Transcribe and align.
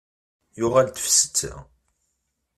Yuɣal-d 0.59 0.97
ɣef 1.03 1.07
setta. 1.11 1.53